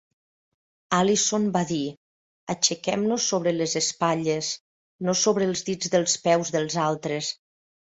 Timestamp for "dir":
1.71-1.81